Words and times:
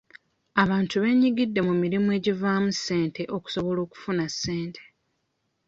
Abantu 0.63 0.93
beenyigidde 1.01 1.59
mu 1.67 1.73
mirimu 1.81 2.09
egivaamu 2.17 2.69
ssente 2.75 3.21
okusobola 3.37 3.79
okufuna 3.85 4.25
ssente. 4.33 4.83